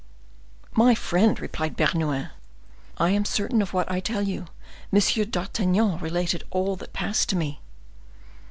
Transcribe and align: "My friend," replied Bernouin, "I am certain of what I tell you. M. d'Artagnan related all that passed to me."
"My 0.73 0.95
friend," 0.95 1.39
replied 1.39 1.77
Bernouin, 1.77 2.31
"I 2.97 3.11
am 3.11 3.23
certain 3.23 3.61
of 3.61 3.71
what 3.71 3.91
I 3.91 3.99
tell 3.99 4.23
you. 4.23 4.47
M. 4.91 4.99
d'Artagnan 5.29 5.99
related 5.99 6.43
all 6.49 6.75
that 6.77 6.91
passed 6.91 7.29
to 7.29 7.35
me." 7.35 7.59